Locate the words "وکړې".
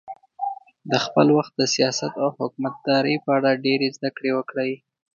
4.37-4.73